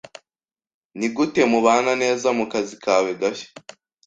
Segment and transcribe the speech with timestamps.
[0.97, 3.49] Nigute mubana neza mukazi kawe gashya?